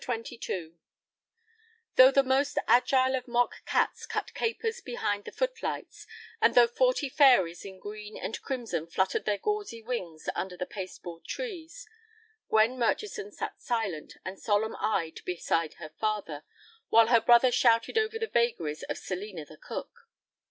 [0.03, 0.71] CHAPTER XXII
[1.95, 6.07] Though the most agile of mock cats cut capers behind the foot lights,
[6.41, 11.03] and though forty fairies in green and crimson fluttered their gauzy wings under the paste
[11.03, 11.87] board trees,
[12.49, 16.45] Gwen Murchison sat silent and solemn eyed beside her father,
[16.89, 20.09] while her brother shouted over the vagaries of Selina the Cook.